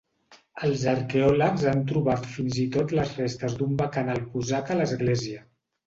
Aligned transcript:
Els 0.67 0.85
arqueòlegs 0.93 1.67
han 1.73 1.83
trobat 1.93 2.27
fins 2.33 2.59
i 2.65 2.67
tot 2.79 2.97
les 3.03 3.15
restes 3.21 3.61
d'una 3.63 3.81
bacanal 3.87 4.27
cosaca 4.35 4.79
a 4.79 4.85
l'església. 4.85 5.51